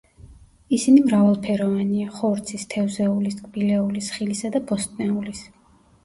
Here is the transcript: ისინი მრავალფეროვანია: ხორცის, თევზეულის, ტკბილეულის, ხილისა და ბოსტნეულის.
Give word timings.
ისინი 0.75 1.01
მრავალფეროვანია: 1.07 2.07
ხორცის, 2.15 2.63
თევზეულის, 2.73 3.35
ტკბილეულის, 3.41 4.09
ხილისა 4.15 4.51
და 4.57 4.63
ბოსტნეულის. 4.73 5.43